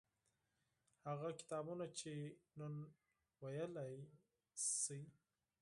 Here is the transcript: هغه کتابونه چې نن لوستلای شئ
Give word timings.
هغه 1.07 1.29
کتابونه 1.39 1.85
چې 1.99 2.11
نن 2.59 2.73
لوستلای 3.39 3.93
شئ 4.81 5.03